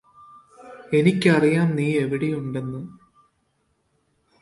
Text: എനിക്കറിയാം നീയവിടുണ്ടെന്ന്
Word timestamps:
എനിക്കറിയാം 0.93 1.69
നീയവിടുണ്ടെന്ന് 1.75 2.81